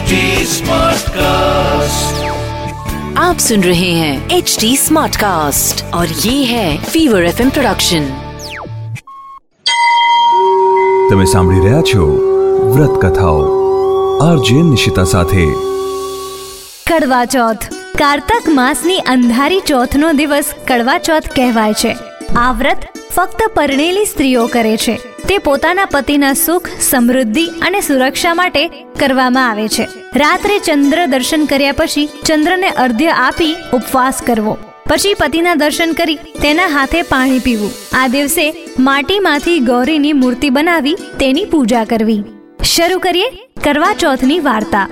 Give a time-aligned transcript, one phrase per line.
[0.00, 2.20] HD Smartcast.
[3.18, 8.06] आप सुन रहे हैं एच डी स्मार्ट कास्ट और ये है फीवर एफ प्रोडक्शन
[11.10, 12.06] તમે સાંભળી રહ્યા છો
[12.70, 13.42] વ્રત કથાઓ
[14.22, 15.44] આરજે નિશિતા સાથે
[16.86, 17.66] કડવા ચોથ
[17.96, 21.92] કારતક માસની અંધારી ચોથનો દિવસ કડવા ચોથ કહેવાય છે
[22.38, 24.96] આ વ્રત ફક્ત પરણેલી સ્ત્રીઓ કરે છે
[25.31, 28.67] તે પોતાના પતિના સુખ, સમૃદ્ધિ અને સુરક્ષા માટે
[28.99, 29.85] કરવામાં આવે છે.
[30.15, 34.57] રાત્રે ચંદ્ર દર્શન કર્યા પછી ચંદ્રને અર્ધ્ય આપી ઉપવાસ કરવો.
[34.89, 37.71] પછી પતિના દર્શન કરી તેના હાથે પાણી પીવું.
[37.93, 42.23] આ દિવસે માટીમાંથી ગૌરીની મૂર્તિ બનાવી તેની પૂજા કરવી.
[42.63, 43.29] શરૂ કરીએ
[43.63, 44.87] કરવા ચોથની વાર્તા.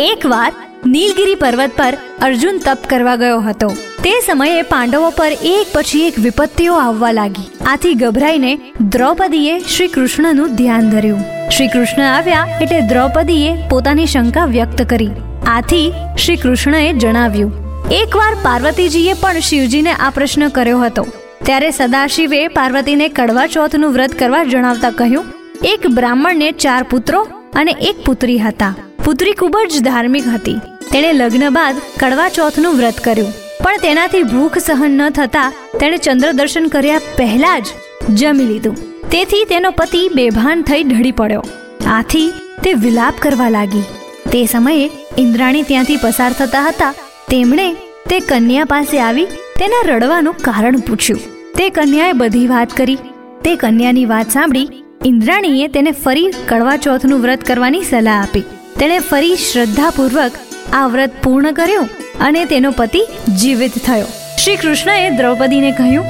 [0.00, 0.52] એકવાર
[0.86, 3.76] નીલગિરી પર્વત પર અર્જુન તપ કરવા ગયો હતો.
[4.08, 7.46] તે સમયે પાંડવો પર એક પછી એક વિપત્તિઓ આવવા લાગી.
[7.66, 8.52] આથી ગભરાઈને
[8.92, 11.24] દ્રૌપદીએ શ્રી કૃષ્ણનું ધ્યાન ધર્યું.
[11.50, 15.10] શ્રી કૃષ્ણ આવ્યા એટલે દ્રૌપદીએ પોતાની શંકા વ્યક્ત કરી.
[15.46, 17.52] આથી શ્રી કૃષ્ણએ જણાવ્યું,
[17.92, 21.04] એકવાર પાર્વતીજીએ પણ શિવજીને આ પ્રશ્ન કર્યો હતો.
[21.44, 25.26] ત્યારે સદાશિવે પાર્વતીને કડવા ચોથનું વ્રત કરવા જણાવતા કહ્યું,
[25.64, 27.20] એક બ્રાહ્મણને ચાર પુત્રો
[27.54, 28.72] અને એક પુત્રી હતા.
[29.04, 30.56] પુત્રી ખૂબ જ ધાર્મિક હતી.
[30.92, 33.47] તેણે લગ્ન બાદ કડવા ચોથનું વ્રત કર્યું.
[33.64, 37.66] પણ તેનાથી ભૂખ સહન ન થતા તેણે ચંદ્ર દર્શન કર્યા પહેલા જ
[38.14, 38.76] જમી લીધું.
[39.10, 41.44] તેથી તેનો પતિ બેભાન થઈ ઢળી પડ્યો.
[41.86, 42.32] આથી
[42.64, 43.84] તે વિલાપ કરવા લાગી.
[44.32, 46.94] તે સમયે ઇન્દ્રાણી ત્યાંથી પસાર થતા હતા.
[47.30, 47.74] તેમણે
[48.08, 49.24] તે કન્યા પાસે આવી
[49.58, 51.20] તેના રડવાનું કારણ પૂછ્યું.
[51.54, 52.98] તે કન્યાએ બધી વાત કરી.
[53.44, 54.68] તે કન્યાની વાત સાંભળી
[55.04, 58.40] ઇન્દ્રાણીએ તેને ફરી કડવા ચોથનું વ્રત કરવાની સલાહ આપી.
[58.78, 60.32] તેણે ફરી શ્રદ્ધાપૂર્વક
[60.72, 61.88] આ વ્રત પૂર્ણ કર્યું.
[62.20, 63.06] અને તેનો પતિ
[63.40, 64.06] જીવિત થયો.
[64.44, 66.04] શ્રી કૃષ્ણએ દ્રૌપદીને કહ્યું,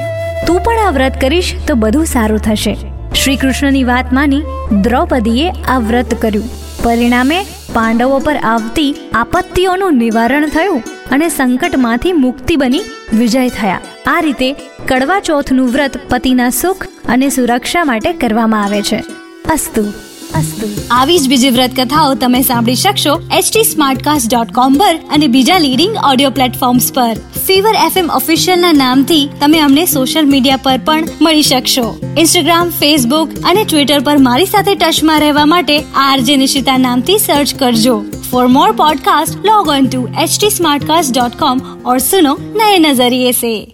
[0.47, 2.77] તું પણ આ વ્રત કરીશ તો બધું સારું થશે.
[3.23, 4.41] શ્રી કૃષ્ણની વાત માની
[4.81, 6.49] દ્રૌપદીએ આ વ્રત કર્યું.
[6.83, 12.81] પરિણામે પાંડવો પર આવતી આપત્તિઓનું નિવારણ થયું અને સંકટમાંથી મુક્તિ બની
[13.13, 13.79] વિજય થયા.
[14.07, 14.53] આ રીતે
[14.87, 19.03] કડવા ચોથનું વ્રત પતિના સુખ અને સુરક્ષા માટે કરવામાં આવે છે.
[19.51, 20.08] અસ્તુ.
[20.35, 20.67] અસ્તુ.
[20.91, 25.95] આવી જ બીજી વ્રત કથાઓ તમે સાંભળી શકશો એચટી સ્માર્ટકાસ્ટ ડોટ પર અને બીજા લીડિંગ
[26.11, 27.13] ઓડિયો પ્લેટફોર્મ્સ પર.
[27.47, 31.97] ફીવર એફએમ ઓફિશિયલના નામથી તમે અમને સોશિયલ મીડિયા પર પણ મળી શકશો.
[32.17, 38.03] ઇન્સ્ટાગ્રામ ફેસબુક અને ટ્વિટર પર મારી સાથે ટચમાં રહેવા માટે આરજે નિશિતા નામથી સર્ચ કરજો.
[38.31, 43.65] For more for more podcast log on smartcast dot com or सुनो नए नजरिए से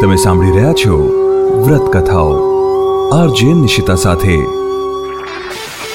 [0.00, 0.96] તમે સાંભળી રહ્યા છો
[1.66, 2.58] વ્રત કથાઓ.
[3.12, 4.57] આરજે નિશિતા સાથે